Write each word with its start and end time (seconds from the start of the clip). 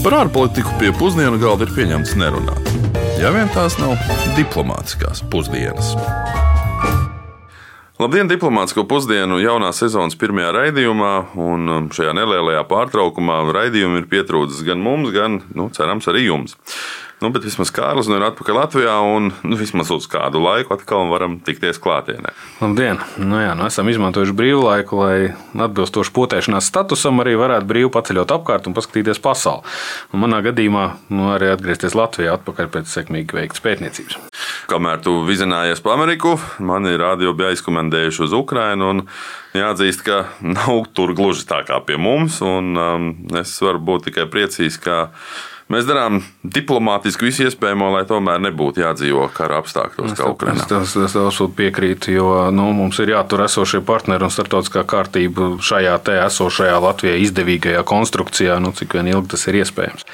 Par 0.00 0.14
ārpolitiku 0.16 0.70
pie 0.80 0.94
pusdienu 0.96 1.36
galda 1.36 1.66
ir 1.66 1.72
pieņemts 1.76 2.14
nerunāt. 2.16 2.68
Ja 3.20 3.28
vien 3.34 3.50
tās 3.52 3.74
nav 3.76 3.98
diplomātiskās 4.32 5.20
pusdienas. 5.28 5.90
Labdien, 8.00 8.30
diplomātsko 8.30 8.86
pusdienu 8.88 9.36
jaunā 9.42 9.74
sezonas 9.76 10.16
pirmajā 10.16 10.54
raidījumā, 10.56 11.12
un 11.36 11.68
um, 11.68 11.90
šajā 11.92 12.14
nelielajā 12.16 12.62
pārtraukumā 12.70 13.42
raidījumi 13.52 14.00
ir 14.00 14.08
pietrūcis 14.08 14.64
gan 14.64 14.80
mums, 14.80 15.12
gan, 15.12 15.42
nu, 15.52 15.68
cerams, 15.76 16.08
arī 16.08 16.24
jums. 16.30 16.56
Nu, 17.20 17.28
bet 17.28 17.44
vismaz 17.44 17.68
Kārlis 17.76 18.08
nu 18.08 18.16
ir 18.16 18.22
atpakaļ 18.30 18.56
Latvijā 18.56 18.94
un 19.04 19.26
nu, 19.44 19.56
vismaz 19.60 19.90
uz 19.92 20.06
kādu 20.08 20.40
laiku 20.40 20.72
atkal 20.72 21.10
varam 21.10 21.34
tikties 21.44 21.76
klātienē. 21.82 22.32
Labdien! 22.62 23.02
Nu, 23.20 23.36
jā, 23.42 23.50
nu 23.58 23.66
esam 23.66 23.90
izmantojuši 23.92 24.32
brīvlaiku, 24.38 24.96
lai 24.96 25.16
atbilstoši 25.66 26.14
potēšanās 26.16 26.70
statusam 26.72 27.20
arī 27.20 27.34
varētu 27.36 27.68
brīvi 27.68 27.90
paceļot 27.92 28.32
apkārt 28.38 28.70
un 28.70 28.76
paskatīties 28.78 29.20
pasauli. 29.20 29.68
Un 30.14 30.24
manā 30.24 30.40
gadījumā 30.48 30.86
nu, 31.12 31.28
arī 31.34 31.52
atgriezties 31.52 31.98
Latvijā 31.98 32.38
atpakaļ 32.38 32.72
pēc 32.72 32.88
sekmīgi 32.88 33.36
veiktas 33.36 33.66
pētniecības. 33.68 34.16
Kamēr 34.72 35.04
tu 35.04 35.18
vizinājies 35.28 35.84
pa 35.84 35.92
Ameriku, 35.98 36.38
mani 36.64 36.96
radio 36.96 37.36
bija 37.36 37.52
aizkomendējuši 37.52 38.26
uz 38.30 38.40
Ukrajinu. 38.40 39.04
Jāatzīst, 39.60 40.06
ka 40.06 40.24
nav 40.40 40.86
tur 40.96 41.12
gluži 41.18 41.44
tā 41.52 41.60
kā 41.68 41.82
pie 41.84 42.00
mums. 42.00 42.40
Un, 42.40 42.72
um, 42.80 43.08
es 43.36 43.58
varu 43.60 43.82
būt 43.82 44.08
tikai 44.08 44.30
priecīgs, 44.30 44.80
ka 44.80 45.00
Mēs 45.70 45.86
darām 45.86 46.18
diplomātiski 46.42 47.28
visu 47.28 47.44
iespējamo, 47.46 47.92
lai 47.94 48.02
tomēr 48.08 48.40
nebūtu 48.42 48.82
jādzīvo 48.82 49.28
kara 49.34 49.60
apstākļos, 49.62 50.16
kā 50.18 50.26
Ukraiņā. 50.32 50.64
Es, 50.80 50.96
es 50.98 51.14
absolūti 51.14 51.54
piekrītu, 51.60 52.10
jo 52.16 52.30
nu, 52.54 52.64
mums 52.74 52.98
ir 53.04 53.12
jātur 53.12 53.44
esošie 53.44 53.78
partneri 53.86 54.26
un 54.26 54.34
starptautiskā 54.34 54.82
kārtība 54.90 55.52
šajā 55.62 55.94
te 56.08 56.16
esošajā 56.24 56.80
Latvijai 56.82 57.22
izdevīgajā 57.22 57.84
konstrukcijā, 57.86 58.58
nu, 58.64 58.74
cik 58.74 58.98
vien 58.98 59.12
ilgi 59.12 59.30
tas 59.36 59.46
ir 59.46 59.60
iespējams. 59.60 60.08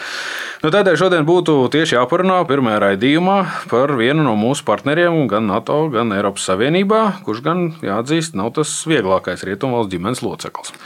Nu, 0.60 0.74
tādēļ 0.74 1.00
šodien 1.00 1.24
būtu 1.28 1.56
tieši 1.72 1.96
jāparunā 1.96 2.42
pirmajā 2.48 2.82
raidījumā 2.84 3.38
par 3.72 3.96
vienu 3.96 4.28
no 4.28 4.36
mūsu 4.36 4.64
partneriem, 4.68 5.22
gan 5.30 5.48
NATO, 5.48 5.86
gan 5.92 6.12
Eiropas 6.16 6.50
Savienībā, 6.50 7.02
kurš 7.24 7.40
gan, 7.48 7.66
jāatzīst, 7.80 8.36
nav 8.36 8.52
tas 8.60 8.76
vieglākais 8.88 9.48
rietumvalsts 9.48 9.94
ģimenes 9.96 10.24
loceklis. 10.26 10.76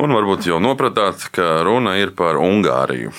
Un 0.00 0.14
varbūt 0.16 0.46
jau 0.48 0.56
nopratāt, 0.62 1.26
ka 1.36 1.60
runa 1.66 1.98
ir 2.00 2.14
par 2.16 2.38
Ungāriju. 2.40 3.10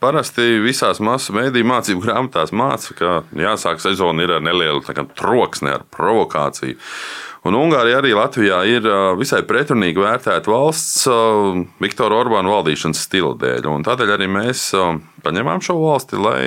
Parasti 0.00 0.56
visās 0.64 0.96
masu 1.04 1.34
mēdīņu 1.36 1.68
mācību 1.68 2.04
grāmatās 2.06 2.54
māca, 2.56 2.96
ka 2.96 3.10
jāsāk 3.36 3.82
sezona 3.84 4.24
ar 4.24 4.40
nelielu 4.40 4.80
troksni, 5.12 5.74
ar 5.74 5.84
provokāciju. 5.92 6.78
Un 7.46 7.54
Ungārija 7.54 8.00
arī 8.00 8.14
Latvijā 8.16 8.62
ir 8.66 8.88
visai 9.20 9.42
pretrunīgi 9.46 10.00
vērtēta 10.02 10.50
valsts 10.50 11.04
Viktora 11.84 12.16
Orbāna 12.24 12.50
valdīšanas 12.50 13.04
stila 13.06 13.36
dēļ. 13.38 13.68
Tādēļ 13.86 14.14
arī 14.16 14.30
mēs 14.32 14.70
paņēmām 15.22 15.62
šo 15.62 15.76
valsti, 15.84 16.16
lai 16.16 16.40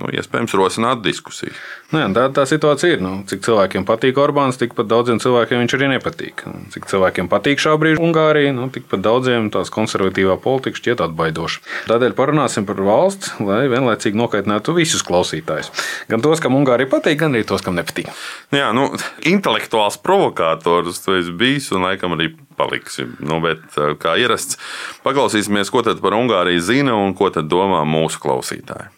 nu, 0.00 0.08
iespējams 0.10 0.54
rosināt 0.58 1.02
diskusiju. 1.04 1.54
Nu, 1.92 2.00
jā, 2.00 2.08
tā, 2.16 2.24
tā 2.34 2.44
situācija 2.50 2.96
ir. 2.96 3.02
Nu, 3.04 3.12
cik 3.30 3.44
cilvēkiem 3.46 3.84
patīk 3.86 4.18
Orbāns, 4.18 4.58
tikpat 4.58 4.88
daudziem 4.90 5.20
cilvēkiem 5.22 5.60
viņš 5.62 5.74
arī 5.76 5.90
nepatīk. 5.92 6.42
Cik 6.74 6.88
cilvēkiem 6.90 7.28
patīk 7.30 7.62
šā 7.62 7.76
brīža 7.78 8.02
Ungārija, 8.02 8.54
nu, 8.56 8.66
tikpat 8.74 9.04
daudziem 9.04 9.50
tās 9.54 9.70
konservatīvā 9.74 10.34
politika 10.42 10.80
šķiet 10.80 11.04
atbaidoša. 11.06 11.62
Tādēļ 11.90 12.16
parunāsim 12.18 12.66
par 12.66 12.82
valsts, 12.82 13.36
lai 13.44 13.64
vienlaicīgi 13.70 14.18
nokaitinātu 14.18 14.74
visus 14.74 15.04
klausītājus. 15.06 15.70
Gan 16.10 16.24
tos, 16.24 16.42
kam 16.42 16.58
Ungārija 16.58 16.90
patīk, 16.90 17.20
gan 17.22 17.38
arī 17.38 17.46
tos, 17.46 17.62
kam 17.62 17.78
nepatīk. 17.78 18.10
Jā, 18.54 18.72
nu, 18.74 18.90
intelektuāls 19.30 20.00
provokators 20.02 21.04
tu 21.04 21.14
esi 21.20 21.34
bijis 21.38 21.70
un 21.74 21.86
laikam 21.86 22.18
arī 22.18 22.32
paliksi. 22.58 23.06
Nu, 23.22 23.38
bet, 23.44 23.62
kā 24.02 24.18
ierasts, 24.18 24.58
paklausīsimies, 25.06 25.70
ko 25.74 25.86
tad 25.86 26.02
par 26.02 26.18
Ungāriju 26.18 26.66
zina 26.66 26.98
un 26.98 27.14
ko 27.18 27.30
tad 27.34 27.50
domā 27.50 27.82
mūsu 27.86 28.22
klausītāji. 28.22 28.93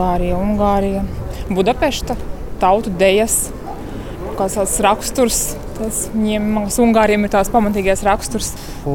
Ungārija, 0.00 0.36
Ungārija, 0.40 1.02
Budapešta, 1.52 2.14
tautu 2.60 2.92
dejas, 2.96 3.50
kāds 4.38 4.56
tāds 4.56 4.78
raksturs. 4.80 5.40
Tas 5.76 6.06
viņiem, 6.14 6.46
man 6.54 6.64
liekas, 6.64 6.78
Ungāriem 6.80 7.26
ir 7.26 7.32
tās 7.32 7.50
pamatīgais 7.52 8.00
raksturs. 8.06 8.54
U, 8.88 8.94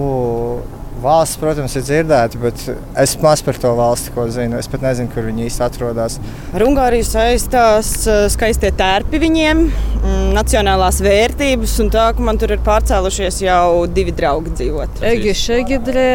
valsts, 1.03 1.37
protams, 1.37 1.75
ir 1.77 1.83
dzirdēta, 1.85 2.39
bet 2.41 2.63
es 3.03 3.13
maz 3.21 3.43
par 3.45 3.59
to 3.61 3.73
valsti 3.77 4.13
ko 4.15 4.25
zinu. 4.33 4.57
Es 4.57 4.69
pat 4.71 4.81
nezinu, 4.85 5.11
kur 5.13 5.27
viņi 5.27 5.45
īsti 5.45 5.63
atrodas. 5.67 6.17
Ar 6.55 6.65
Ungāriju 6.65 7.05
saistās 7.05 7.91
skaistie 8.33 8.71
tērpi 8.73 9.21
viņiem, 9.21 9.61
mm, 9.99 10.23
nacionālās 10.37 11.03
vērtības, 11.05 11.75
un 11.85 11.91
tā, 11.93 12.07
ka 12.17 12.25
man 12.25 12.41
tur 12.41 12.55
ir 12.55 12.65
pārcēlušies 12.65 13.43
jau 13.45 13.85
divi 13.93 14.15
draugi 14.15 14.55
dzīvot. 14.57 15.05
Egi 15.11 15.37
šegidre, 15.43 16.09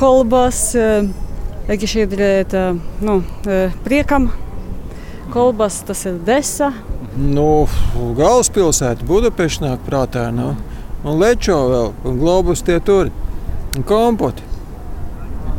kolbas. 0.00 0.70
Egišķiedrē 1.64 2.26
ir 2.42 2.54
nu, 3.00 3.22
priekam, 3.86 4.26
kolbas, 5.32 5.78
tas 5.88 6.02
ir 6.04 6.18
desa. 6.26 6.74
Nu, 7.16 7.64
galvaspilsēta 8.18 9.06
Budapešta 9.08 9.70
nāk 9.70 9.86
prātā. 9.86 10.26
Nu. 10.34 10.50
Un 11.04 11.16
lečo 11.20 11.56
vēl, 11.70 11.88
un 12.04 12.18
globus 12.20 12.60
tie 12.64 12.76
tur, 12.84 13.08
un 13.76 13.86
kompoti. 13.88 14.42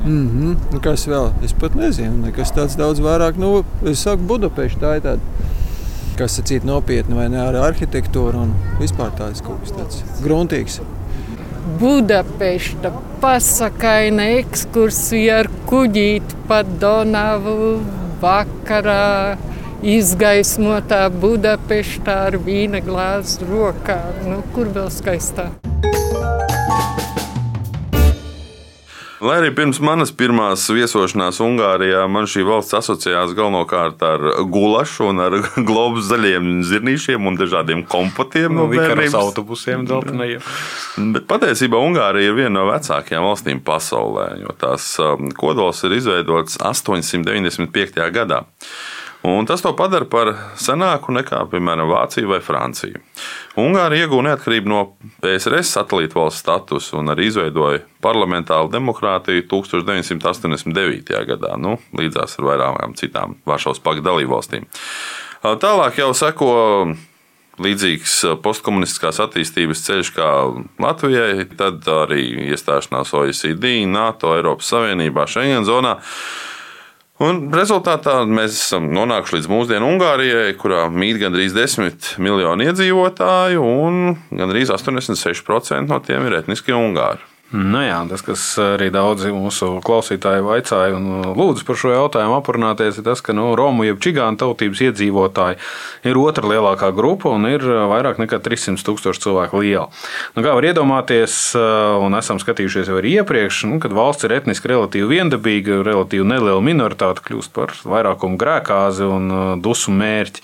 Mm 0.05 0.29
-hmm. 0.29 0.79
Kas 0.81 1.07
vēl? 1.07 1.31
Es 1.43 1.53
pat 1.53 1.75
nezinu, 1.75 2.17
nekas 2.25 2.51
tāds 2.51 2.77
daudz 2.77 2.99
vairāk. 2.99 3.37
Nu, 3.37 3.63
es 3.85 3.99
saku, 3.99 4.21
Budapešta 4.23 4.79
tā 4.79 4.95
ir 4.95 5.01
tāda, 5.01 5.19
kas 6.17 6.37
ir 6.37 6.45
cita 6.45 6.65
nopietna 6.65 7.15
vai 7.15 7.29
ne 7.29 7.39
ar 7.39 7.55
arhitektūru 7.55 8.35
un 8.35 8.53
vispār 8.79 9.09
tāds 9.17 9.41
kaut 9.41 9.59
kas 9.61 9.71
tāds 9.71 10.03
gruntīgs. 10.23 10.81
Budapešta 11.65 12.91
pasakaina 13.23 14.27
ekskursija 14.35 15.39
ar 15.41 15.49
kuģīti 15.65 16.37
pa 16.45 16.59
Donavu 16.83 17.71
vakarā. 18.21 19.37
Izgaismotā 19.95 21.01
Budapeštā 21.21 22.21
ar 22.29 22.37
vīna 22.45 22.85
glāzi 22.85 23.49
rokā. 23.49 23.99
Nu, 24.29 24.43
kur 24.53 24.69
vēl 24.77 24.93
skaistāk? 24.93 25.64
Lai 29.25 29.39
arī 29.39 29.47
pirms 29.57 29.79
manas 29.81 30.11
pirmās 30.13 30.67
viesošanās 30.69 31.39
Ungārijā 31.41 32.03
man 32.11 32.27
šī 32.29 32.43
valsts 32.45 32.75
asociējās 32.77 33.31
galvenokārt 33.33 34.03
ar 34.05 34.25
gulašu 34.53 35.07
un 35.09 35.21
ar 35.23 35.37
globus 35.69 36.05
zaļiem 36.11 36.59
zirnīšiem 36.67 37.25
un 37.25 37.39
dažādiem 37.39 37.81
kompotiem 37.89 38.53
no, 38.53 38.67
no 38.67 38.75
bērnības 38.75 39.17
autobusiem 39.17 39.87
dzeltenajiem. 39.89 40.45
Bet 41.15 41.25
patiesībā 41.31 41.79
Ungārija 41.87 42.29
ir 42.29 42.37
viena 42.37 42.53
no 42.59 42.67
vecākajām 42.69 43.25
valstīm 43.25 43.63
pasaulē, 43.65 44.27
jo 44.43 44.53
tās 44.61 44.91
um, 45.01 45.31
kodols 45.33 45.81
ir 45.87 45.97
izveidots 45.97 46.59
895. 46.61 48.05
gadā. 48.13 48.43
Un 49.25 49.47
tas 49.49 49.63
to 49.63 49.71
padara 49.73 50.05
par 50.05 50.29
senāku 50.61 51.13
nekā, 51.15 51.39
piemēram, 51.49 51.89
Vācija 51.89 52.27
vai 52.29 52.37
Francija. 52.45 52.99
Ungārija 53.57 54.05
iegūta 54.05 54.27
neatkarību 54.27 54.69
no 54.69 54.81
PSRS 55.23 55.71
satelīta 55.79 56.19
valsts 56.19 56.43
statusa 56.43 56.99
un 56.99 57.09
arī 57.09 57.31
izveidoja 57.31 57.81
parlamentāru 58.05 58.69
demokrātiju 58.75 59.47
1989. 59.49 61.09
gadā, 61.31 61.55
nu, 61.57 61.79
līdzās 61.97 62.37
ar 62.37 62.49
vairākām 62.51 62.93
citām 62.99 63.33
Varšavas 63.49 63.81
pakta 63.81 64.05
dalībvalstīm. 64.11 64.69
Tālāk 65.41 65.97
jau 66.03 66.13
seko 66.17 66.53
līdzīgs 67.65 68.19
postkomunistiskās 68.45 69.23
attīstības 69.25 69.85
ceļš 69.87 70.11
kā 70.15 70.31
Latvijai, 70.85 71.47
tad 71.57 71.87
arī 72.03 72.51
iestāšanās 72.51 73.15
OECD, 73.17 73.79
NATO, 73.89 74.35
Eiropas 74.37 74.69
Savienībā, 74.75 75.25
Schengen 75.29 75.65
zonā. 75.65 75.97
Un 77.23 77.45
rezultātā 77.55 78.17
mēs 78.27 78.57
esam 78.57 78.89
nonākuši 78.91 79.37
līdz 79.37 79.45
mūsdienu 79.47 79.87
Ungārijai, 79.93 80.49
kurā 80.59 80.81
mīt 80.91 81.21
gandrīz 81.21 81.55
10 81.55 82.17
miljoni 82.19 82.67
iedzīvotāju, 82.67 83.61
un 83.63 84.17
gandrīz 84.35 84.73
86% 84.75 85.87
no 85.87 86.01
tiem 86.03 86.27
ir 86.27 86.41
etniski 86.41 86.75
ungāri. 86.75 87.23
Nu 87.53 87.77
jā, 87.83 87.99
tas, 88.09 88.23
kas 88.25 88.41
arī 88.57 88.87
daudzi 88.89 89.29
mūsu 89.29 89.75
klausītāji 89.85 90.41
vaicāja 90.41 90.95
un 90.97 91.35
lūdzu 91.37 91.65
par 91.67 91.77
šo 91.77 91.91
jautājumu 91.93 92.39
aprunāties, 92.39 92.97
ir 92.97 93.05
tas, 93.05 93.21
ka 93.21 93.35
nu, 93.37 93.51
Romu 93.55 93.85
jeb 93.85 93.99
čigānu 94.01 94.39
tautības 94.41 94.81
iedzīvotāji 94.87 95.59
ir 96.09 96.17
otra 96.17 96.49
lielākā 96.49 96.89
grupa 96.97 97.29
un 97.29 97.45
ir 97.45 97.61
vairāk 97.61 98.17
nekā 98.23 98.39
300 98.41 98.81
tūkstoši 98.87 99.21
cilvēku 99.27 99.61
liela. 99.61 99.85
Nu, 100.33 100.41
kā 100.41 100.55
var 100.57 100.65
iedomāties, 100.65 101.37
un 102.01 102.17
esam 102.17 102.41
skatījušies 102.41 102.89
jau 102.89 102.97
arī 102.97 103.13
iepriekš, 103.21 103.61
nu, 103.69 103.77
kad 103.83 103.93
valsts 103.93 104.25
ir 104.25 104.33
etniski 104.39 104.73
relatīvi 104.73 105.13
viendabīga, 105.13 105.83
relatīvi 105.85 106.25
neliela 106.25 106.65
minoritāte 106.65 107.21
kļūst 107.29 107.53
par 107.53 107.77
vairākumu 107.85 108.41
grēkāzi 108.41 109.05
un 109.05 109.61
dusu 109.61 109.93
mērķi. 109.93 110.43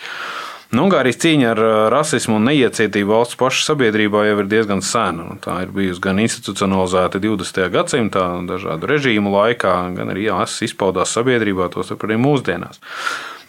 Nu, 0.72 0.86
Ungārijas 0.88 1.20
cīņa 1.20 1.48
ar 1.52 1.60
rasismu 1.92 2.38
un 2.38 2.46
neiecietību 2.48 3.12
valsts 3.12 3.36
pašā 3.40 3.66
sabiedrībā 3.74 4.22
jau 4.30 4.38
ir 4.40 4.48
diezgan 4.54 4.80
sena. 4.80 5.26
Nu, 5.28 5.36
tā 5.44 5.58
ir 5.66 5.74
bijusi 5.76 6.00
gan 6.06 6.22
institucionalizēta 6.24 7.20
20. 7.20 7.66
gadsimtā, 7.74 8.24
dažādu 8.48 8.88
režīmu 8.88 9.34
laikā, 9.34 9.74
gan 9.98 10.14
arī 10.14 10.30
jāsas 10.30 10.64
izpaudās 10.70 11.12
sabiedrībā, 11.18 11.68
tos 11.74 11.92
arī 11.98 12.16
mūsdienās. 12.24 12.80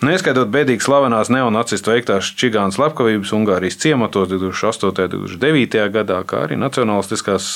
Neskaitot 0.02 0.48
bēdīgi 0.50 0.82
slavenās 0.82 1.28
neonacistu 1.30 1.92
veiktās 1.92 2.32
čigānas 2.34 2.74
slepkavības 2.74 3.30
Ungārijas 3.36 3.76
ciematos 3.78 4.32
2008. 4.32 4.88
un 5.14 5.28
2009. 5.30 5.84
gadā, 5.94 6.16
kā 6.26 6.40
arī 6.48 6.58
nacionālistiskās 6.58 7.46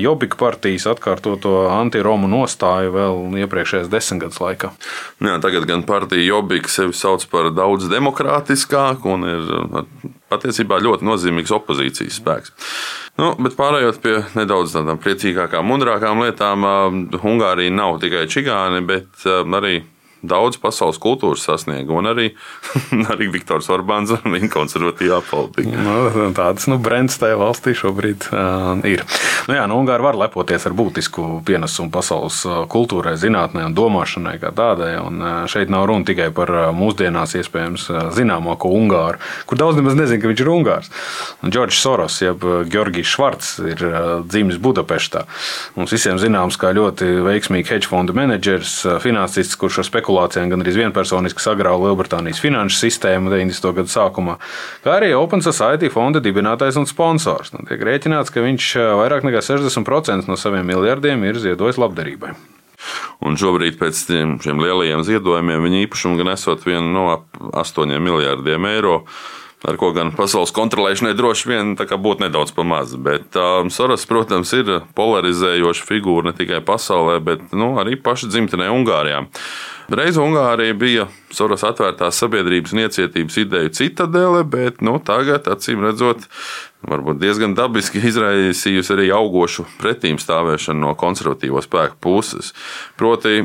Jobika 0.00 0.38
partijas 0.40 0.86
atkārtoto 0.88 1.66
antiromu 1.74 2.30
nostāju 2.32 2.94
vēl 2.94 3.20
iepriekšējās 3.44 3.92
desmitgades 3.92 4.40
laikā. 4.40 4.72
Jā, 5.20 5.36
tagad 5.44 5.68
gan 5.68 5.84
partija 5.84 6.24
Jobika 6.24 6.72
sevi 6.72 6.96
sauc 6.96 7.28
par 7.28 7.52
daudz 7.52 7.90
demokrātiskāku 7.92 9.14
un 9.18 9.28
ir 9.28 9.54
patiesībā 10.32 10.80
ļoti 10.80 11.04
nozīmīgs 11.04 11.52
opozīcijas 11.52 12.16
spēks. 12.22 12.56
Nu, 13.20 13.34
bet 13.44 13.60
pārējot 13.60 14.00
pie 14.00 14.16
nedaudz 14.40 14.72
tādām 14.72 15.04
priecīgākām, 15.04 15.68
mudrākām 15.68 16.24
lietām, 16.24 16.64
Ungārija 17.20 17.76
nav 17.76 18.00
tikai 18.00 18.24
čigāni, 18.30 18.80
bet 18.88 19.28
arī 19.28 19.82
daudz 20.22 20.58
pasaules 20.60 20.98
kultūras 21.00 21.44
sasniegumu, 21.46 22.00
un 22.02 22.10
arī, 22.12 22.26
arī 23.12 23.30
Viktors 23.32 23.70
Orbāns 23.72 24.12
un 24.14 24.34
viņa 24.34 24.50
konservatīvā 24.52 25.20
politika. 25.30 25.80
Nu, 25.80 26.30
tādas 26.36 26.68
nu, 26.70 26.78
brands 26.82 27.18
tajā 27.20 27.38
valstī 27.40 27.74
šobrīd 27.78 28.28
uh, 28.30 28.82
ir. 28.88 29.04
Nu, 29.48 29.56
jā, 29.56 29.64
nu, 29.70 29.80
Ungāri 29.80 30.04
var 30.04 30.18
lepoties 30.20 30.66
ar 30.68 30.76
būtisku 30.76 31.40
pienesumu 31.48 31.92
pasaules 31.94 32.42
kultūrai, 32.70 33.16
zinātnē 33.20 33.64
un 33.70 33.76
domāšanai 33.76 34.36
kā 34.42 34.52
tādai. 34.56 34.92
Un, 35.00 35.24
šeit 35.50 35.72
nav 35.72 35.86
runa 35.88 36.06
tikai 36.08 36.28
par 36.36 36.52
mūsdienās 36.76 37.34
iespējams 37.40 37.88
zināmāko 38.16 38.70
Ungāru, 38.76 39.20
kur 39.48 39.60
daudz 39.60 39.80
nemaz 39.80 39.96
nezina, 39.98 40.20
ka 40.20 40.30
viņš 40.30 40.44
ir 40.44 40.52
Ungārs. 40.52 40.92
Džordžs 41.46 41.80
Soros, 41.80 42.20
jeb 42.20 42.44
Georgijs 42.70 43.08
Švarts, 43.14 43.54
ir 43.64 43.84
dzimis 44.28 44.60
Budapeštā. 44.60 45.24
Mums 45.78 45.94
visiem 45.96 46.20
zināms, 46.20 46.60
kā 46.60 46.74
ļoti 46.76 47.08
veiksmīgi 47.24 47.72
hedge 47.72 47.88
fondu 47.88 48.14
menedžers, 48.16 48.76
finansists, 49.02 49.56
kurš 49.60 49.80
ar 49.80 49.88
spekulāciju 49.88 50.09
spekulācijām 50.10 50.50
gan 50.50 50.64
arī 50.64 50.72
vienpersoniski 50.74 51.42
sagrauja 51.42 51.86
Lielbritānijas 51.86 52.40
finanšu 52.42 52.78
sistēmu 52.82 53.30
90. 53.30 53.74
gadu 53.76 53.90
sākumā, 53.90 54.36
kā 54.82 54.98
arī 54.98 55.12
Open 55.14 55.42
Society 55.42 55.90
fonda 55.90 56.20
dibinātājs 56.20 56.78
un 56.80 56.86
sponsors. 56.86 57.52
Nu, 57.54 57.62
tiek 57.68 57.80
rēķināts, 57.80 58.32
ka 58.34 58.42
viņš 58.42 58.74
vairāk 58.98 59.26
nekā 59.26 59.42
60% 59.44 60.26
no 60.28 60.36
saviem 60.36 60.66
miljardiem 60.66 61.22
ir 61.24 61.38
ziedojis 61.38 61.78
labdarībai. 61.78 62.34
Un 63.20 63.36
šobrīd 63.36 63.76
pēc 63.78 64.06
šiem 64.40 64.62
lielajiem 64.62 65.04
ziedojumiem 65.04 65.66
viņa 65.66 65.82
īpašumu 65.84 66.16
gan 66.16 66.32
esot 66.32 66.64
vienu 66.64 66.88
no 66.90 67.10
ap 67.12 67.26
8 67.60 67.92
miljardiem 68.00 68.66
eiro 68.72 69.02
ar 69.68 69.76
ko 69.80 69.90
gan 69.96 70.12
pasaules 70.16 70.52
kontrolēšanai 70.56 71.12
droši 71.18 71.50
vien 71.50 71.74
būtu 71.76 72.24
nedaudz 72.24 72.54
pamazs. 72.56 72.96
Bet 73.00 73.36
um, 73.36 73.68
Soros, 73.72 74.06
protams, 74.08 74.52
ir 74.56 74.80
polarizējoša 74.96 75.88
figūra 75.88 76.30
ne 76.30 76.36
tikai 76.36 76.62
pasaulē, 76.64 77.18
bet 77.24 77.52
nu, 77.52 77.74
arī 77.82 77.98
paša 78.00 78.30
dzimtenē 78.32 78.70
Ungārijā. 78.72 79.26
Reiz 79.90 80.16
Ungārija 80.22 80.74
bija 80.78 81.08
Soros 81.34 81.64
atvērtās 81.66 82.20
sabiedrības 82.22 82.72
un 82.74 82.84
iecietības 82.84 83.40
ideju 83.42 83.72
citadele, 83.74 84.44
bet 84.46 84.84
nu, 84.86 84.96
tagad, 85.02 85.50
acīm 85.50 85.82
redzot, 85.82 86.28
varbūt 86.86 87.20
diezgan 87.20 87.54
dabiski 87.58 88.00
izraisījusi 88.10 88.94
arī 88.94 89.08
augošu 89.14 89.66
pretīm 89.80 90.18
stāvēšanu 90.20 90.80
no 90.84 90.94
konservatīvo 90.98 91.62
spēku 91.64 91.98
puses. 92.00 92.52
Proti, 93.00 93.40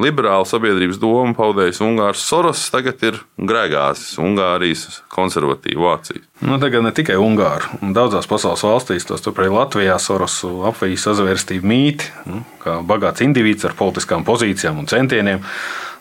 liberāla 0.00 0.46
sabiedrības 0.48 0.98
doma 1.02 1.36
paudējis 1.38 1.82
Ungārs 1.84 2.24
Soros, 2.26 2.66
tagad 2.74 3.02
ir 3.06 3.20
Gregāzes, 3.38 4.16
Ungārijas 4.22 5.02
konservatīvu 5.14 5.90
acīs. 5.92 6.26
Nu, 6.44 6.58
tagad 6.60 6.84
ne 6.84 6.90
tikai 6.94 7.16
Ungāru. 7.20 7.78
Daudzās 7.94 8.28
pasaules 8.28 8.64
valstīs, 8.66 9.06
tos 9.08 9.22
turpretī 9.24 9.54
Latvijā, 9.54 9.96
Soros 10.02 10.40
apvijas 10.68 11.06
sazvērstību 11.08 11.70
mīti, 11.70 12.10
nu, 12.28 12.42
kā 12.64 12.80
bagāts 12.84 13.24
indivīds 13.24 13.64
ar 13.68 13.78
politiskām 13.78 14.26
pozīcijām 14.26 14.82
un 14.82 14.90
centieniem. 14.90 15.44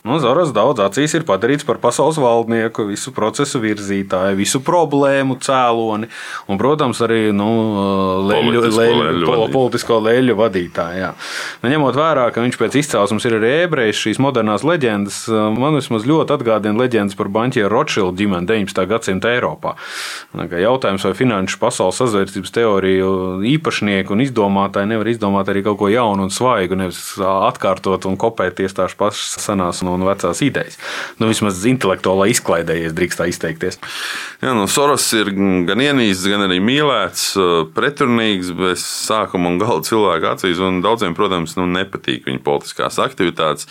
Nu, 0.04 0.18
Zoras 0.20 0.50
daudz 0.52 0.82
acīs 0.84 1.14
ir 1.16 1.24
padarīts 1.24 1.64
par 1.64 1.78
pasaules 1.80 2.18
valdnieku, 2.20 2.90
visu 2.90 3.14
procesu 3.16 3.62
virzītāju, 3.64 4.36
visu 4.36 4.60
problēmu 4.60 5.38
cēloni 5.40 6.10
un, 6.52 6.58
protams, 6.60 7.00
arī 7.06 7.30
nu, 7.32 7.48
leļu, 8.28 8.50
politisko, 8.50 8.82
leļu, 8.82 9.06
leļu, 9.06 9.30
pol, 9.30 9.44
politisko 9.54 10.00
leļu 10.04 10.36
vadītāju. 10.42 11.12
Nu, 11.64 11.72
ņemot 11.72 11.96
vērā, 11.96 12.26
ka 12.36 12.44
viņš 12.44 12.60
pēc 12.60 12.76
izcelsmes 12.82 13.28
ir 13.30 13.38
arī 13.38 13.54
ebrejs, 13.62 14.02
šīs 14.02 14.20
modernās 14.20 14.66
leģendas 14.68 15.22
man 15.56 15.80
vismaz 15.80 16.04
ļoti 16.10 16.36
atgādina 16.36 16.84
leģendas 16.84 17.16
par 17.16 17.32
banķieru 17.40 17.72
Rothschild 17.72 18.20
ģimeni 18.20 18.52
19. 18.52 18.84
gadsimta 18.92 19.32
Eiropā. 19.32 19.78
Jautājums, 20.36 21.08
vai 21.08 21.14
finanšu 21.16 21.62
pasaules 21.64 22.04
sazvērstības 22.04 22.52
teoriju 22.60 23.16
īpašnieki 23.54 24.12
un 24.12 24.28
izdomātāji 24.28 24.92
nevar 24.92 25.14
izdomāt 25.16 25.48
arī 25.48 25.64
kaut 25.64 25.80
ko 25.80 25.88
jaunu 25.96 26.28
un 26.28 26.36
svaigu, 26.36 26.76
nevis 26.84 27.02
atkārtot 27.24 28.12
un 28.12 28.20
kopēties 28.20 28.76
tās 28.76 29.00
pašas 29.00 29.40
senās 29.48 29.80
un 29.80 29.93
un 29.96 30.06
vecās 30.08 30.42
idejas. 30.46 30.78
Nu, 31.20 31.30
vismaz 31.32 31.62
intelektuālā 31.70 32.30
izklaidē, 32.34 32.78
ja 32.82 32.92
drīkst 32.96 33.22
tā 33.22 33.30
izteikties. 33.32 33.80
Jā, 34.44 34.54
nu, 34.58 34.68
Soros 34.72 35.06
ir 35.18 35.32
gan 35.68 35.84
ienīsts, 35.84 36.28
gan 36.32 36.46
arī 36.48 36.60
mīlēts, 36.64 37.26
pretrunīgs, 37.76 38.54
bez 38.58 38.84
sākuma 38.84 39.54
un 39.54 39.60
gala 39.62 39.82
cilvēka 39.86 40.36
acīs. 40.38 40.62
Daudziem, 40.84 41.18
protams, 41.18 41.58
nu, 41.60 41.68
nepatīk 41.70 42.28
viņa 42.30 42.44
politiskās 42.46 43.00
aktivitātes. 43.04 43.70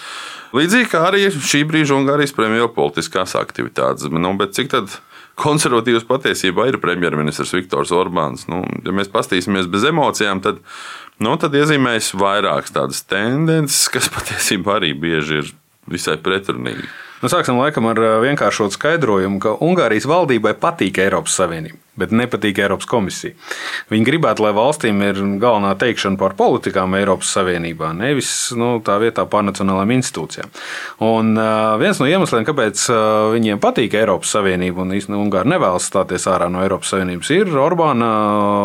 Līdzīgi 0.57 0.91
kā 0.93 1.07
arī 1.09 1.31
šī 1.33 1.63
brīža 1.69 1.97
Ungārijas 1.97 2.35
premjeras 2.37 2.75
politiskās 2.77 3.37
aktivitātes. 3.41 4.11
Nu, 4.13 4.37
bet 4.39 4.59
cik 4.59 4.75
tad? 4.75 5.01
konservatīvs 5.41 6.07
patiesībā 6.09 6.69
ir 6.71 6.81
premjerministrs 6.83 7.55
Viktors 7.57 7.93
Orbāns. 7.95 8.47
Nu, 8.51 8.63
ja 8.85 8.95
mēs 8.95 9.11
paskatīsimies 9.13 9.71
bez 9.73 9.87
emocijām, 9.89 10.43
tad, 10.45 10.61
nu, 11.23 11.35
tad 11.41 11.57
iezīmēs 11.57 12.13
vairākas 12.19 12.75
tādas 12.77 13.03
tendences, 13.09 13.87
kas 13.93 14.11
patiesībā 14.17 14.79
arī 14.81 14.93
bieži 14.99 15.43
ir 15.43 15.53
visai 15.91 16.19
pretrunīgi. 16.23 16.87
Nu, 17.23 17.29
sāksim 17.31 17.55
laikam 17.55 17.87
ar 17.87 17.99
vienkāršotu 18.25 18.75
skaidrojumu, 18.75 19.39
ka 19.43 19.53
Ungārijas 19.63 20.09
valdībai 20.11 20.57
patīk 20.59 20.99
Eiropas 21.05 21.37
Savienība, 21.39 21.79
bet 22.03 22.11
nepatīk 22.19 22.59
Eiropas 22.65 22.89
komisija. 22.91 23.37
Viņi 23.93 24.09
gribētu, 24.09 24.43
lai 24.43 24.51
valstīm 24.57 24.99
ir 25.07 25.21
galvenā 25.39 25.77
teikšana 25.79 26.19
par 26.19 26.35
politikām 26.35 26.97
Eiropas 26.99 27.31
Savienībā, 27.37 27.93
nevis 27.95 28.33
nu, 28.59 28.73
tā 28.83 28.99
vietā 28.99 29.23
par 29.31 29.47
nacionālām 29.47 29.95
institūcijām. 29.95 30.51
Un 31.07 31.39
viens 31.79 32.03
no 32.03 32.11
iemesliem, 32.11 32.43
kāpēc 32.49 32.89
viņiem 33.37 33.63
patīk 33.63 33.95
Eiropas 34.03 34.35
Savienība 34.35 34.83
un 34.83 34.99
īstenībā 34.99 35.23
Ungāri 35.23 35.55
nevēlas 35.55 35.87
stāties 35.93 36.27
ārā 36.27 36.51
no 36.51 36.67
Eiropas 36.67 36.91
Savienības, 36.91 37.31
ir 37.39 37.55
Orbāna 37.55 38.11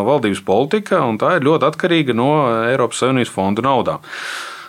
valdības 0.08 0.42
politika, 0.42 1.04
un 1.06 1.22
tā 1.22 1.36
ir 1.38 1.46
ļoti 1.46 1.70
atkarīga 1.70 2.18
no 2.18 2.32
Eiropas 2.72 3.06
Savienības 3.06 3.34
fondu 3.38 3.70
naudām. 3.70 4.02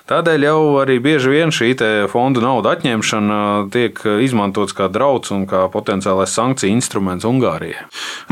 Tādēļ 0.10 0.46
jau 0.48 0.62
arī 0.82 0.96
bieži 0.98 1.30
vien 1.30 1.52
šī 1.54 1.68
fondu 2.10 2.42
naudu 2.42 2.72
atņemšana 2.72 3.70
tiek 3.70 4.00
izmantots 4.26 4.74
kā 4.74 4.88
drauds 4.90 5.30
un 5.36 5.44
kā 5.46 5.68
potenciālais 5.70 6.34
sankciju 6.34 6.74
instruments 6.74 7.28
Ungārijai. 7.30 7.84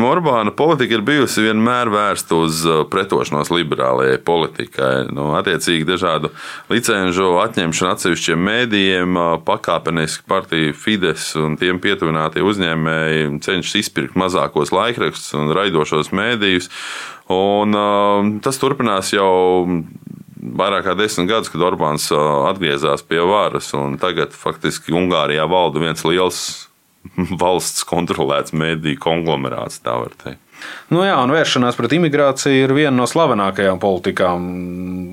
Orbāna 0.02 0.50
politika 0.58 0.98
ir 0.98 1.04
bijusi 1.06 1.46
vienmēr 1.46 1.92
vērsta 1.94 2.40
uz 2.42 2.64
uh, 2.66 2.80
pretošanos 2.90 3.52
liberālajai 3.54 4.18
politikai. 4.26 4.92
Nu, 5.14 5.30
attiecīgi, 5.38 5.86
dažādu 5.86 6.31
licenču 6.74 7.36
atņemšanu 7.44 7.94
atsevišķiem 7.94 8.44
mēdījiem, 8.50 9.14
uh, 9.22 9.38
pakāpeniski 9.46 10.26
partija 10.30 10.74
Fides 10.74 11.30
un 11.38 11.60
tiem 11.62 11.78
pietuvinātie 11.84 12.42
uzņēmēji 12.42 13.38
cenšas 13.46 13.78
izpirkt 13.84 14.18
mazākos 14.18 14.74
laikrakstus 14.74 15.38
un 15.38 15.54
raidošos 15.54 16.10
mēdījus. 16.10 16.72
Un, 17.38 17.78
uh, 17.78 18.36
tas 18.42 18.57
turpinās 18.57 19.14
jau 19.14 19.30
vairāk 20.57 20.87
kā 20.87 20.95
desmit 20.97 21.30
gadus, 21.30 21.51
kad 21.51 21.66
Orbāns 21.68 22.07
atgriezās 22.13 23.04
pie 23.07 23.21
varas, 23.27 23.73
un 23.77 23.97
tagad 24.01 24.35
faktiski 24.35 24.95
Ungārijā 24.95 25.45
valda 25.49 25.83
viens 25.83 26.04
liels 26.07 26.42
valsts 27.44 27.85
kontrolēts 27.87 28.56
mediju 28.56 28.99
konglomerāts, 29.04 29.81
tā 29.83 29.97
var 30.01 30.16
teikt. 30.23 30.46
Nu 30.87 31.02
jā, 31.04 31.18
un 31.19 31.33
vēršanās 31.35 31.76
pret 31.76 31.97
imigrāciju 31.97 32.64
ir 32.64 32.71
viena 32.76 32.94
no 32.95 33.07
slavenākajām 33.09 33.80
politikām. 33.83 34.45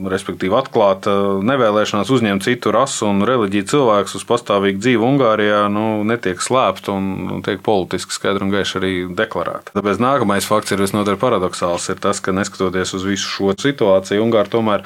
Respektīvi, 0.05 0.55
atklāt 0.55 1.09
nevēlēšanās 1.49 2.11
uzņemt 2.13 2.45
citu 2.45 2.71
rasu 2.75 3.09
un 3.09 3.25
reliģiju 3.27 3.67
cilvēkus 3.73 4.19
uz 4.19 4.25
pastāvīgu 4.29 4.83
dzīvi 4.83 5.07
Ungārijā 5.09 5.65
nu, 5.73 6.05
netiek 6.07 6.43
slēpta 6.45 6.93
un 6.93 7.41
tiek 7.47 7.63
politiski 7.65 8.15
skaidri 8.15 8.45
un 8.47 8.53
gaiši 8.53 8.79
arī 8.81 8.93
deklarēta. 9.17 9.75
Tāpēc 9.75 10.03
nākamais 10.05 10.47
fakts 10.47 10.77
ir 10.77 10.83
visnotaļ 10.85 11.19
paradoxāls. 11.23 11.89
Ir 11.91 11.99
tas, 12.05 12.21
ka 12.23 12.35
neskatoties 12.37 12.95
uz 12.99 13.07
visu 13.09 13.31
šo 13.33 13.57
situāciju, 13.59 14.23
Ungāri 14.25 14.53
tomēr 14.53 14.85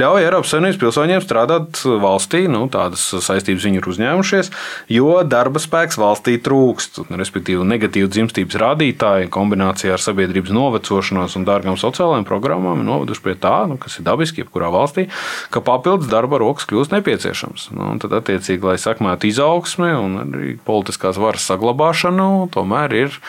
ļauj 0.00 0.24
Eiropas 0.24 0.54
Savienības 0.54 0.80
pilsoņiem 0.80 1.24
strādāt 1.26 1.82
valstī. 2.02 2.44
Nu, 2.52 2.64
tādas 2.72 3.04
saistības 3.26 3.68
viņi 3.68 3.82
ir 3.82 3.90
uzņēmušies, 3.92 4.52
jo 4.96 5.18
darba 5.26 5.60
spēks 5.62 6.00
valstī 6.00 6.38
trūkst. 6.42 7.02
Respektīvi, 7.12 7.66
negatīvu 7.68 8.10
dzimstības 8.12 8.60
rādītāji 8.62 9.30
kombinācijā 9.32 9.91
ar 9.94 10.02
sabiedrības 10.02 10.52
novecošanos 10.54 11.36
un 11.38 11.46
dārgām 11.48 11.78
sociālajām 11.80 12.26
programmām 12.28 12.82
ir 12.82 12.88
noveduši 12.88 13.24
pie 13.24 13.36
tā, 13.42 13.54
nu, 13.70 13.78
kas 13.80 13.98
ir 13.98 14.06
dabiski 14.06 14.42
jebkurā 14.42 14.70
valstī, 14.72 15.06
ka 15.52 15.62
papildus 15.64 16.10
darba 16.12 16.40
rokas 16.42 16.68
kļūst 16.70 16.94
nepieciešams. 16.96 17.68
Nu, 17.76 17.92
tad, 18.02 18.16
attiecīgi, 18.22 18.64
lai 18.66 18.78
sakmētu 18.80 19.30
izaugsmi 19.30 19.92
un 19.96 20.18
arī 20.24 20.56
politiskās 20.66 21.20
varas 21.20 21.46
saglabāšanu, 21.50 22.48
tomēr 22.54 22.98
ir 23.04 23.20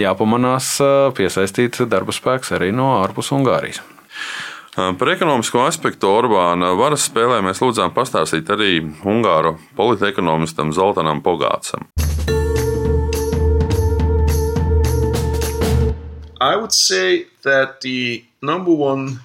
jāpamanās 0.00 0.76
piesaistīt 1.16 1.82
darba 1.90 2.14
spēks 2.16 2.54
arī 2.58 2.72
no 2.74 2.94
ārpus 3.00 3.32
Ungārijas. 3.36 3.82
Par 4.76 5.10
ekonomisko 5.10 5.64
aspektu 5.66 6.08
Orbāna 6.08 6.70
varas 6.78 7.08
spēlē 7.10 7.40
mēs 7.44 7.58
lūdzām 7.60 7.90
pastāstīt 7.96 8.48
arī 8.54 8.78
Ungāru 9.02 9.56
politekonomistam 9.76 10.70
Zoltanam 10.76 11.24
Pogācam. 11.26 11.90
I 16.40 16.56
would 16.56 16.72
say 16.72 17.26
that 17.42 17.82
the 17.82 18.24
number 18.40 18.72
one 18.72 19.20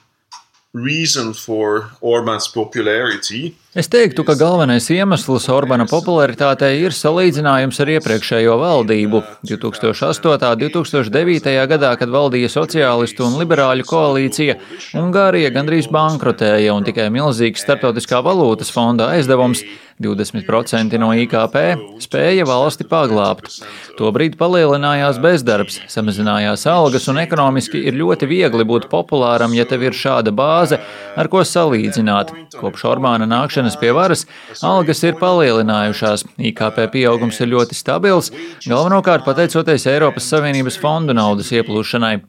reason 0.73 1.33
for 1.33 1.91
Orban's 2.01 2.49
popularity 2.49 3.55
Es 3.75 3.89
teiktu, 3.91 4.23
ka 4.23 4.37
galvenais 4.39 4.85
iemesls 4.87 5.49
Orbāna 5.51 5.83
popularitātei 5.89 6.77
ir 6.79 6.93
salīdzinājums 6.95 7.81
ar 7.83 7.89
iepriekšējo 7.97 8.53
valdību. 8.61 9.19
2008. 9.49 10.29
un 10.31 10.61
2009. 10.61 11.55
gadā, 11.73 11.89
kad 11.99 12.13
valdīja 12.13 12.53
sociālistu 12.53 13.25
un 13.27 13.35
liberāļu 13.41 13.83
koalīcija, 13.89 14.55
Ungārija 14.95 15.51
gandrīz 15.51 15.89
bankrotēja 15.91 16.71
un 16.71 16.87
tikai 16.87 17.09
milzīgs 17.11 17.67
starptautiskā 17.67 18.23
valūtas 18.23 18.71
fonda 18.71 19.09
aizdevums 19.17 19.65
20% 20.01 20.97
no 20.99 21.13
IKP 21.15 21.55
spēja 22.03 22.43
valsti 22.47 22.83
paglābt. 22.87 23.61
Tobrīd 23.95 24.35
palielinājās 24.35 25.21
bezdarbs, 25.23 25.77
samazinājās 25.91 26.65
algas 26.67 27.07
un 27.11 27.21
ekonomiski 27.21 27.79
ir 27.87 27.95
ļoti 27.95 28.27
viegli 28.27 28.67
būt 28.67 28.89
populāram, 28.91 29.55
ja 29.55 29.63
tev 29.67 29.87
ir 29.87 29.95
šāda 29.95 30.35
bāze, 30.35 30.81
ar 31.15 31.31
ko 31.31 31.45
salīdzināt. 31.47 32.33
Kopš 32.59 32.83
Orbāna 32.91 33.27
nākšanas 33.29 33.64
pie 33.81 33.89
varas 33.97 34.27
algas 34.61 35.01
ir 35.01 35.17
palielinājušās, 35.17 36.27
IKP 36.51 36.77
pieaugums 36.93 37.39
ir 37.41 37.49
ļoti 37.55 37.77
stabils, 37.77 38.29
galvenokārt 38.67 39.25
pateicoties 39.25 39.87
Eiropas 39.89 40.29
Savienības 40.29 40.77
fondu 40.77 41.15
naudas 41.17 41.49
ieplūšanai. 41.55 42.19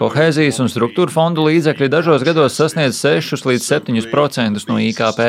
Kohēzijas 0.00 0.58
un 0.64 0.70
struktūra 0.72 1.14
fondu 1.14 1.46
līdzekļi 1.46 1.90
dažos 1.92 2.24
gados 2.26 2.58
sasniedz 2.58 2.98
6 2.98 3.46
līdz 3.46 3.68
7% 3.70 4.66
no 4.70 4.80
IKP. 4.82 5.20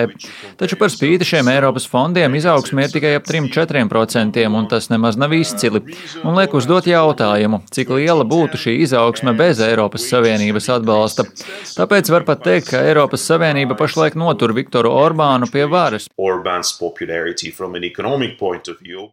Taču 0.57 0.79
par 0.81 0.89
spīti 0.93 1.27
šiem 1.27 1.51
Eiropas 1.51 1.85
fondiem 1.91 2.35
izaugsme 2.39 2.87
ir 2.87 2.93
tikai 2.93 3.13
ap 3.19 3.27
3-4%, 3.29 4.47
un 4.49 4.69
tas 4.71 4.89
nemaz 4.91 5.19
nav 5.21 5.35
izcili. 5.37 5.83
Un 6.25 6.39
liek 6.39 6.55
uzdot 6.57 6.87
jautājumu, 6.89 7.61
cik 7.73 7.93
liela 7.93 8.25
būtu 8.27 8.59
šī 8.65 8.77
izaugsme 8.87 9.35
bez 9.37 9.61
Eiropas 9.63 10.07
Savienības 10.11 10.69
atbalsta. 10.77 11.27
Tāpēc 11.75 12.11
var 12.13 12.25
pat 12.27 12.43
teikt, 12.45 12.71
ka 12.71 12.83
Eiropas 12.87 13.25
Savienība 13.27 13.77
pašlaik 13.79 14.17
notur 14.19 14.55
Viktoru 14.55 14.93
Orbānu 15.01 15.50
pie 15.51 15.67
varas. 15.67 16.07
Orbāns 16.17 16.73
popularity 16.79 17.51
from 17.51 17.75
an 17.75 17.83
economic 17.83 18.37
point 18.39 18.67
of 18.67 18.79
view. 18.79 19.11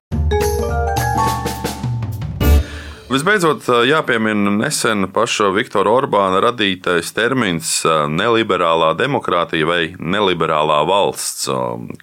Visbeidzot, 3.08 3.64
jāpiemina 3.88 4.50
nesen 4.52 5.06
paša 5.16 5.46
Viktora 5.56 5.88
Orbāna 5.96 6.42
radītais 6.44 7.08
termins 7.16 7.70
neliberālā 8.12 8.90
demokrātija 8.98 9.64
vai 9.64 9.78
neliberālā 9.96 10.82
valsts, 10.84 11.48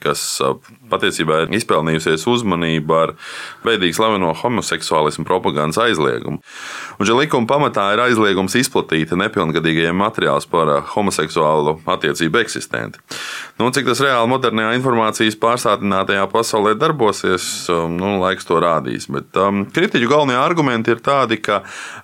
kas 0.01 0.23
patiesībā 0.89 1.43
ir 1.43 1.53
izpelnījusies 1.59 2.25
uzmanību 2.31 2.97
ar 2.97 3.13
veidīgi 3.67 3.99
slaveno 3.99 4.31
homoseksuālismu 4.41 5.27
propagandas 5.29 5.77
aizliegumu. 5.85 6.41
Un 6.97 7.05
šī 7.05 7.19
likuma 7.19 7.51
pamatā 7.53 7.91
ir 7.93 8.01
aizliegums 8.07 8.57
izplatīt 8.57 9.13
nepilngadīgajiem 9.13 10.01
materiālus 10.01 10.49
par 10.49 10.73
homoseksuālu 10.95 11.83
attiecību 11.85 12.41
eksistenci. 12.41 13.05
Nu, 13.55 13.69
cik 13.71 13.85
tas 13.87 14.01
reāli 14.03 14.27
modernajā 14.27 14.73
informācijas 14.75 15.37
pārsātinātajā 15.39 16.25
pasaulē 16.27 16.73
darbosies, 16.75 17.45
nu, 17.71 18.17
laiks 18.19 18.47
to 18.49 18.59
rādīs. 18.59 19.07
Bet 19.07 19.39
um, 19.39 19.63
kritiķu 19.71 20.09
galvenie 20.11 20.35
argumenti 20.35 20.91
ir 20.91 20.99
tādi, 21.03 21.39
ka 21.39 21.61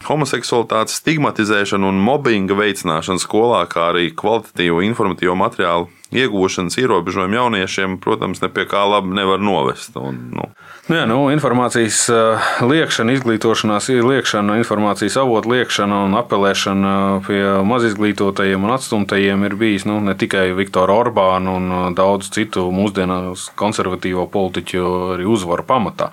homoseksualitātes 0.07 1.01
stigmatizēšana 1.01 1.91
un 1.91 1.99
mobbinga 2.05 2.55
veicināšana 2.55 3.19
skolā, 3.19 3.65
kā 3.67 3.89
arī 3.91 4.13
kvalitatīvu 4.15 4.79
informatīvo 4.87 5.35
materiālu 5.43 5.91
iegūšanas 6.11 6.77
ierobežojumi 6.81 7.39
jauniešiem, 7.39 7.97
protams, 8.03 8.41
ne 8.43 8.49
pie 8.51 8.67
kā 8.69 8.83
labi 8.87 9.15
nevar 9.15 9.39
novest. 9.39 9.95
Un, 9.99 10.19
nu. 10.35 10.51
Nu 10.89 10.97
jā, 10.97 11.05
nu, 11.07 11.17
informācijas 11.31 11.97
uh, 12.11 12.47
liekšana, 12.67 13.13
izglītošanās 13.15 13.87
liekšana, 14.03 14.57
informācijas 14.59 15.15
avotu 15.21 15.53
liekšana 15.53 16.01
un 16.07 16.17
apelēšana 16.19 16.93
pie 17.27 17.39
mazizglītotajiem 17.69 18.65
un 18.65 18.73
atstumtajiem 18.75 19.45
ir 19.47 19.55
bijis 19.61 19.85
nu, 19.87 19.99
ne 20.03 20.15
tikai 20.17 20.49
Viktora 20.57 20.97
Orbāna 20.99 21.53
un 21.59 21.69
uh, 21.71 21.83
daudz 21.95 22.31
citu 22.35 22.65
mūsdienās 22.75 23.51
konservatīvo 23.59 24.25
politiķu 24.33 24.89
arī 25.15 25.29
uzvaru 25.31 25.63
pamatā. 25.69 26.09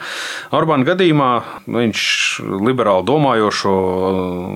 Orbāna 0.55 0.87
gadījumā 0.93 1.31
viņš 1.67 2.05
liberāli 2.69 3.09
domājošo, 3.09 3.75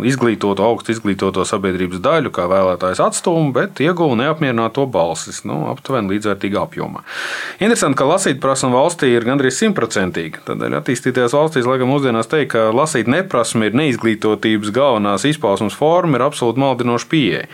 izglītoto, 0.07 0.69
augstu 0.69 0.95
izglītoto 0.95 1.49
sabiedrības 1.49 2.05
daļu, 2.05 2.31
kā 2.37 2.47
vēlētājs 2.53 3.03
atstūma, 3.09 3.51
bet 3.57 3.83
ieguva 3.83 4.21
neapmierināto 4.23 4.87
balsis 5.33 5.47
nu, 5.49 5.69
aptuveni 5.71 6.13
līdzvērtīgā 6.13 6.63
apjomā. 6.67 7.03
Interesanti, 7.61 7.99
ka 7.99 8.07
lasīt 8.07 8.41
prasme 8.41 8.73
valstī 8.73 9.13
ir 9.13 9.25
gandrīz 9.25 9.59
simtprocentīga. 9.59 10.43
Tādēļ 10.47 10.77
attīstītajās 10.81 11.35
valstīs, 11.35 11.67
laikam, 11.67 11.91
mūsdienās 11.93 12.29
teikt, 12.29 12.53
ka 12.53 12.71
lasīt 12.75 13.09
neprasme 13.09 13.69
ir 13.69 13.77
neizglītotības 13.79 14.73
galvenās 14.75 15.25
izpausmes 15.29 15.77
forma, 15.77 16.19
ir 16.19 16.27
absolūti 16.27 16.61
maldinoša 16.63 17.09
pieeja. 17.09 17.47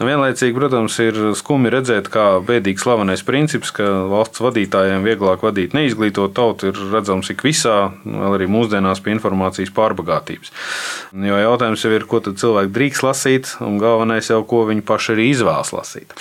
Nu, 0.00 0.08
vienlaicīgi, 0.08 0.56
protams, 0.56 0.98
ir 1.02 1.20
skumji 1.38 1.74
redzēt, 1.74 2.10
kā 2.12 2.26
bēdīgi 2.44 2.82
slavenais 2.82 3.24
princips, 3.26 3.72
ka 3.74 3.86
valsts 4.10 4.42
vadītājiem 4.42 5.06
vieglāk 5.06 5.44
vadīt 5.46 5.76
neizglītot 5.76 6.34
tautu, 6.36 6.70
ir 6.70 6.80
redzams 6.94 7.30
ik 7.32 7.44
visā, 7.46 7.92
vēl 8.04 8.38
arī 8.38 8.50
mūsdienās 8.50 9.02
pie 9.04 9.14
informācijas 9.16 9.72
pārbagātības. 9.76 10.52
Jo 11.30 11.40
jautājums 11.40 11.84
jau 11.84 11.94
ir, 11.94 12.06
ko 12.10 12.22
cilvēki 12.24 12.74
drīkst 12.74 13.06
lasīt, 13.06 13.54
un 13.64 13.78
galvenais 13.82 14.30
jau, 14.30 14.42
ko 14.46 14.64
viņi 14.68 14.84
paši 14.86 15.14
arī 15.14 15.30
izvēlas 15.34 15.74
lasīt. 15.74 16.14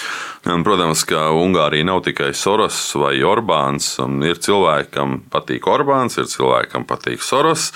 Un, 0.50 0.64
protams, 1.00 1.08
ka 1.08 1.32
Ungārija 1.32 1.86
nav 1.86 2.04
tikai 2.04 2.34
Soros 2.34 2.96
vai 2.96 3.22
Orbāns. 3.24 4.00
Ir 4.00 4.40
cilvēki, 4.40 4.92
kam 4.92 5.22
patīk 5.32 5.68
Orbāns, 5.68 6.18
ir 6.18 6.26
cilvēki, 6.26 6.72
kam 6.72 6.86
patīk 6.86 7.22
Soros. 7.22 7.72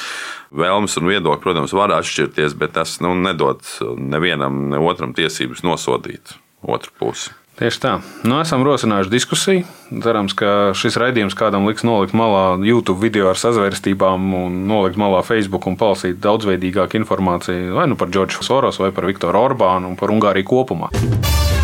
Vēlmes 0.52 0.98
un 0.98 1.08
viedokļi, 1.08 1.42
protams, 1.42 1.74
var 1.74 1.92
atšķirties, 1.92 2.54
bet 2.56 2.74
tas 2.74 3.00
nu, 3.02 3.14
nedod 3.16 3.62
nevienam, 3.98 4.70
ne 4.70 4.78
otram 4.78 5.14
tiesības 5.14 5.64
nosodīt 5.64 6.36
otru 6.62 6.92
pusi. 7.00 7.32
Tieši 7.54 7.80
tā. 7.80 7.94
Nu, 8.26 8.40
esam 8.42 8.64
rosinājuši 8.66 9.12
diskusiju. 9.14 9.64
Cerams, 10.02 10.34
ka 10.34 10.74
šis 10.74 10.98
raidījums 10.98 11.38
kādam 11.38 11.68
liks 11.70 11.86
nolikt 11.86 12.16
malā 12.18 12.58
YouTube 12.66 13.00
video 13.02 13.30
ar 13.30 13.38
sazvērstībām, 13.38 14.34
un 14.34 14.64
nolikt 14.68 14.98
malā 14.98 15.22
Facebook 15.26 15.70
un 15.70 15.78
palasīt 15.78 16.18
daudzveidīgāku 16.24 16.98
informāciju 17.04 17.78
vai 17.78 17.88
nu 17.92 17.98
par 17.98 18.10
Džordžu 18.10 18.42
Soros, 18.46 18.82
vai 18.82 18.90
par 18.92 19.06
Viktoru 19.06 19.46
Orbānu 19.46 19.94
un 19.94 19.98
par 20.00 20.14
Ungāriju 20.14 20.50
kopumā. 20.50 20.90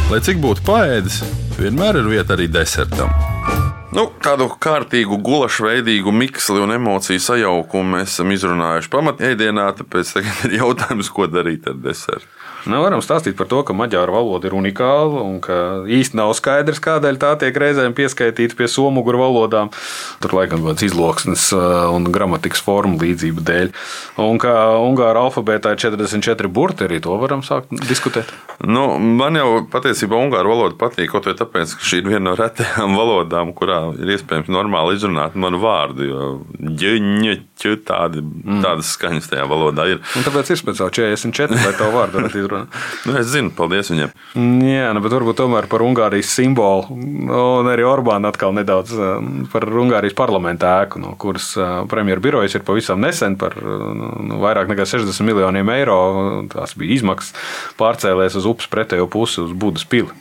Lai 0.09 0.21
cik 0.25 0.41
būtu 0.41 0.65
paēdis, 0.65 1.23
vienmēr 1.59 1.99
ir 2.01 2.09
vieta 2.15 2.37
arī 2.37 2.47
desertam. 2.51 3.28
Nu, 3.89 4.03
kādu 4.21 4.45
kārtīgu, 4.61 5.17
gulašu 5.25 5.65
veidīgu 5.65 6.11
miksli 6.13 6.61
un 6.61 6.75
emociju 6.75 7.21
sajaukumu 7.25 7.95
mēs 7.95 8.13
esam 8.13 8.29
izrunājuši 8.35 8.91
pamatēdienā, 8.93 9.65
tāpēc 9.79 10.11
tagad 10.13 10.43
ir 10.45 10.59
jautājums, 10.59 11.09
ko 11.09 11.25
darīt 11.25 11.65
ar 11.71 11.79
desertu. 11.81 12.29
Nu, 12.67 12.81
varam 12.83 12.99
stāstīt 12.99 13.37
par 13.39 13.47
to, 13.47 13.61
ka 13.63 13.73
maģāru 13.77 14.13
valoda 14.17 14.49
ir 14.49 14.55
unikāla 14.57 15.23
un 15.23 15.37
ka 15.43 15.55
īsti 15.87 16.17
nav 16.19 16.33
skaidrs, 16.35 16.81
kādēļ 16.83 17.19
tā 17.21 17.31
tiek 17.39 17.55
reizēm 17.55 17.95
pieskaitīta 17.95 18.57
pie 18.59 18.67
somu 18.67 19.01
valodām. 19.07 19.71
Tur 20.19 20.35
laikam 20.35 20.61
kaut 20.65 20.75
kāds 20.75 20.85
izloksnes 20.89 21.45
un 21.55 22.09
gramatikas 22.11 22.61
formu 22.65 22.99
līdzību 22.99 23.45
dēļ. 23.47 23.71
Un 24.25 24.41
kā 24.43 24.53
ungāru 24.83 25.23
alfabētā 25.23 25.73
ir 25.73 25.81
44 25.87 26.51
burti, 26.51 26.85
arī 26.85 26.99
to 27.01 27.15
varam 27.21 27.41
sākt 27.47 27.71
diskutēt. 27.87 28.33
Nu, 28.59 28.99
man 28.99 29.39
jau 29.39 29.63
patiesībā 29.71 30.19
ungāru 30.19 30.51
valoda 30.51 30.75
patīk, 30.79 31.13
kaut 31.13 31.29
arī 31.29 31.39
tāpēc, 31.39 31.77
ka 31.79 31.89
šī 31.89 32.03
ir 32.03 32.11
viena 32.11 32.25
no 32.27 32.35
retajām 32.39 32.97
valodām, 32.99 33.55
kurā 33.55 33.78
ir 33.99 34.13
iespējams 34.15 34.49
normāli 34.51 34.97
izrunāt 34.97 35.35
manu 35.39 35.59
vārdu. 35.61 36.05
Jo 36.07 36.27
ģiņa, 36.79 37.35
tādi, 37.87 38.23
mm. 38.23 38.61
tādas 38.63 38.93
skaņas 38.95 39.29
tajā 39.31 39.45
valodā 39.49 39.87
ir. 39.91 40.01
Un 40.17 40.25
tāpēc 40.25 40.51
ir 40.53 40.59
speciāli 40.59 40.95
44, 40.95 41.59
lai 41.65 41.73
to 41.77 41.89
vārdu 41.93 42.19
varētu 42.19 42.41
izrunāt. 42.41 42.77
nu, 43.07 43.15
es 43.19 43.31
zinu, 43.33 43.51
paldies 43.55 43.91
viņiem. 43.93 44.13
Jā, 44.69 44.91
nu, 44.95 45.03
bet 45.05 45.15
varbūt 45.15 45.39
tomēr 45.41 45.69
par 45.71 45.83
Ungārijas 45.85 46.31
simbolu. 46.37 46.87
Un 46.95 47.71
arī 47.71 47.85
Orbāna 47.87 48.31
atkal 48.33 48.55
nedaudz 48.55 48.95
par 49.53 49.67
Ungārijas 49.69 50.17
parlamenta 50.17 50.75
ēku, 50.83 51.01
no 51.03 51.15
kuras 51.19 51.51
premjeras 51.91 52.25
birojas 52.25 52.57
ir 52.57 52.65
pavisam 52.67 53.01
nesen 53.03 53.37
par 53.39 53.57
nu, 53.59 54.39
vairāk 54.43 54.71
nekā 54.71 54.87
60 54.89 55.27
miljoniem 55.27 55.75
eiro. 55.75 55.99
Tās 56.51 56.75
bija 56.79 56.99
izmaksas 56.99 57.35
pārcēlēs 57.79 58.39
uz 58.39 58.49
upes 58.49 58.71
pretējo 58.71 59.09
pusi, 59.11 59.43
uz 59.43 59.55
Budas 59.55 59.87
pili. 59.89 60.11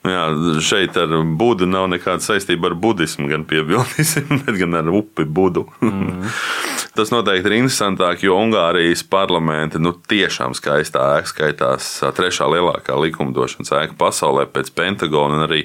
Jā, 0.00 0.22
šeit 0.64 0.96
ar 0.96 1.10
Budu 1.36 1.66
nav 1.68 1.90
nekāda 1.92 2.24
saistība 2.24 2.70
ar 2.70 2.76
budismu, 2.80 3.26
gan 3.28 3.42
piebildīsim, 3.48 4.30
gan 4.60 4.78
ar 4.78 4.88
upi 4.96 5.26
Budu. 5.28 5.66
Mm. 5.84 6.24
Tas 6.96 7.12
noteikti 7.12 7.50
ir 7.50 7.56
interesantāk, 7.58 8.24
jo 8.24 8.38
Ungārijas 8.40 9.04
parlamenta 9.06 9.78
nu, 9.78 9.92
tiešām 10.10 10.56
skaistā 10.56 11.04
ēka 11.18 11.30
skaitās 11.30 11.90
trešā 12.16 12.48
lielākā 12.50 12.96
likumdošanas 12.98 13.70
ēka 13.76 13.98
pasaulē 14.00 14.46
pēc 14.50 14.72
Pentagona 14.74 15.36
un 15.38 15.44
arī 15.46 15.60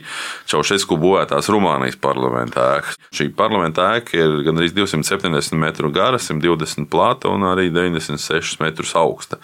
Čaušesku 0.51 1.00
būvētās 1.01 1.50
Rumānijas 1.56 1.98
parlamenta 2.04 2.68
ēka. 2.75 3.00
Šī 3.15 3.32
parlamenta 3.39 3.88
ēka 3.96 4.20
ir 4.20 4.38
gandrīz 4.46 4.75
270 4.75 5.58
metru 5.63 5.89
gara, 5.96 6.20
120 6.22 6.92
plata 6.92 7.32
un 7.32 7.48
arī 7.56 7.72
96 7.74 8.60
metrus 8.62 8.94
augsta. 9.00 9.39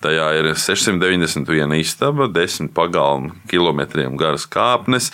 Tajā 0.00 0.30
ir 0.38 0.46
691 0.56 1.74
istaba, 1.76 2.24
10 2.32 2.70
pagalmu 2.72 3.34
kilometriem 3.50 4.16
garas 4.16 4.46
kāpnes. 4.48 5.10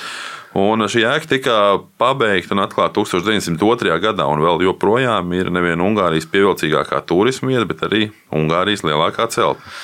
Un 0.57 0.87
šī 0.89 1.03
ēka 1.05 1.29
tika 1.35 1.57
pabeigta 2.01 2.55
un 2.55 2.63
atklāta 2.63 3.03
1902. 3.03 3.99
gadā, 4.01 4.29
un 4.31 4.41
vēl 4.45 4.63
joprojām 4.69 5.35
ir 5.37 5.51
neviena 5.53 5.85
Ungārijas 5.85 6.29
pievilcīgākā 6.31 7.03
turisma 7.05 7.51
vieta, 7.51 7.67
bet 7.69 7.83
arī 7.85 8.07
Ungārijas 8.33 8.87
lielākā 8.87 9.27
celtne. 9.35 9.75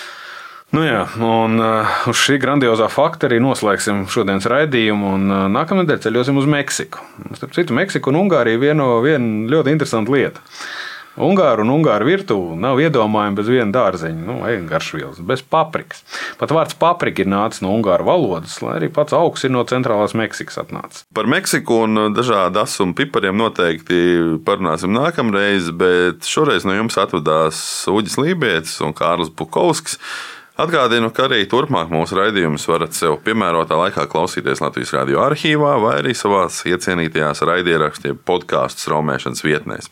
Nu 0.72 0.86
jā, 0.86 1.02
un 1.20 1.58
uh, 1.60 1.90
uz 2.08 2.16
šī 2.16 2.38
grandiozā 2.40 2.86
fakta 2.88 3.28
arī 3.28 3.42
noslēgsim 3.44 4.06
šodienas 4.08 4.46
raidījumu. 4.48 5.10
Uh, 5.18 5.42
nākamā 5.52 5.82
nedēļa 5.82 6.06
ceļosim 6.06 6.38
uz 6.40 6.48
Meksiku. 6.48 7.02
Starp 7.36 7.52
citu, 7.58 7.76
Meksika 7.76 8.08
un 8.08 8.22
Ungārija 8.22 8.56
ir 8.56 8.62
viena, 8.62 8.86
viena 9.04 9.50
ļoti 9.52 9.74
interesanta 9.74 10.14
lieta. 10.14 10.40
Ungāru 11.20 11.66
un 11.66 11.74
ungāru 11.74 12.06
virtuve 12.08 12.56
nav 12.56 12.80
iedomājama 12.80 13.36
bez 13.36 13.50
viena 13.52 13.68
dārzeņa, 13.74 14.22
nu, 14.24 14.38
garšvielas, 14.70 15.20
bez 15.28 15.42
paprikas. 15.44 16.00
Pat 16.40 16.54
vārds 16.56 16.78
paprika 16.80 17.20
ir 17.20 17.28
nācis 17.28 17.60
no 17.64 17.74
ungāru 17.76 18.06
valodas, 18.08 18.56
lai 18.64 18.78
arī 18.78 18.88
pats 18.92 19.12
augs 19.16 19.44
ir 19.44 19.52
no 19.52 19.66
centrālās 19.68 20.16
Meksikas 20.16 20.56
atnācis. 20.64 21.04
Par 21.12 21.28
Meksiku 21.28 21.82
un 21.84 22.14
dažādu 22.16 22.62
asumu 22.64 22.96
pipariem 22.96 23.36
noteikti 23.36 23.98
parunāsim 24.46 24.94
nākamreiz, 24.96 25.68
bet 25.76 26.24
šoreiz 26.24 26.64
no 26.64 26.78
jums 26.78 26.96
atvadās 26.96 27.60
Uģis 27.92 28.16
Lībijams 28.22 28.78
un 28.86 28.96
Kārlis 28.96 29.32
Bukovskis. 29.36 30.00
Atgādinu, 30.62 31.08
ka 31.16 31.24
arī 31.26 31.46
turpmāk 31.48 31.88
mūsu 31.92 32.16
raidījumus 32.18 32.66
varat 32.68 32.92
sev 32.96 33.16
piemērotā 33.24 33.76
laikā 33.78 34.04
klausīties 34.12 34.60
Latvijas 34.60 34.92
radio 34.96 35.22
arhīvā 35.24 35.78
vai 35.80 35.94
arī 36.02 36.12
savā 36.16 36.44
iecienītajās 36.48 37.40
raidierakstu 37.48 38.18
podkāstu 38.28 38.84
straumēšanas 38.84 39.44
vietnēs. 39.48 39.88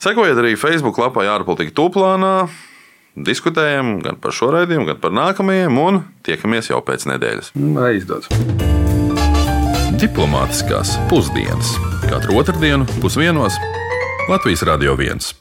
Sekojiet 0.00 0.38
arī 0.40 0.54
Facebook 0.56 0.96
lapai 0.96 1.26
ārpolitika 1.28 1.74
tūplānā. 1.76 2.48
Diskutējam 3.20 3.98
gan 4.00 4.16
par 4.22 4.32
šo 4.32 4.48
raidījumu, 4.54 4.86
gan 4.88 5.00
par 5.02 5.12
nākamajiem, 5.12 5.76
un 5.76 6.00
tiekamies 6.24 6.70
jau 6.70 6.78
pēc 6.86 7.04
nedēļas. 7.10 7.50
Vai 7.76 7.90
izdodas? 7.98 8.32
Diplomātiskās 10.00 10.94
pusdienas 11.12 11.74
katru 12.08 12.40
otrdienu 12.40 12.88
pusdienos 13.02 13.60
Latvijas 14.32 14.64
Radio 14.70 14.96
1. 14.96 15.34